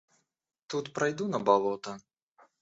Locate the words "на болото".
1.35-1.97